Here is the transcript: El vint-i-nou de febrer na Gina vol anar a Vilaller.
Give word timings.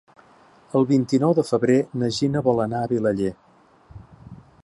El 0.79 0.87
vint-i-nou 0.91 1.35
de 1.39 1.43
febrer 1.49 1.75
na 2.03 2.09
Gina 2.19 2.43
vol 2.49 2.63
anar 2.65 2.81
a 2.87 2.91
Vilaller. 2.95 3.31